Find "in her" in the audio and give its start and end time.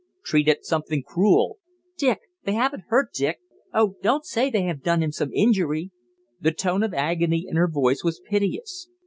7.47-7.67